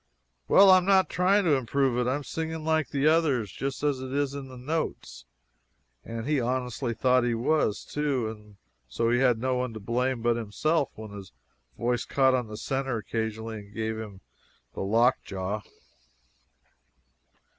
"Why, 0.47 0.63
I'm 0.77 0.85
not 0.85 1.11
trying 1.11 1.43
to 1.43 1.55
improve 1.55 1.95
it 1.95 1.99
and 2.01 2.09
I 2.09 2.15
am 2.15 2.23
singing 2.23 2.65
like 2.65 2.89
the 2.89 3.05
others 3.05 3.51
just 3.51 3.83
as 3.83 4.01
it 4.01 4.11
is 4.11 4.33
in 4.33 4.47
the 4.47 4.57
notes." 4.57 5.25
And 6.03 6.25
he 6.25 6.41
honestly 6.41 6.95
thought 6.95 7.23
he 7.23 7.35
was, 7.35 7.85
too; 7.85 8.27
and 8.27 8.55
so 8.87 9.11
he 9.11 9.19
had 9.19 9.37
no 9.37 9.53
one 9.53 9.75
to 9.75 9.79
blame 9.79 10.23
but 10.23 10.37
himself 10.37 10.89
when 10.95 11.11
his 11.11 11.31
voice 11.77 12.03
caught 12.03 12.33
on 12.33 12.47
the 12.47 12.57
center 12.57 12.97
occasionally 12.97 13.59
and 13.59 13.75
gave 13.75 13.95
him 13.99 14.21
the 14.73 14.81
lockjaw. 14.81 15.61